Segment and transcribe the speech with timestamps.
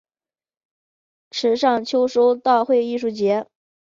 [1.29, 3.45] 池上秋收稻穗艺术节